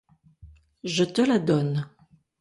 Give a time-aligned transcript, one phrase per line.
[0.83, 1.87] Je te la donne.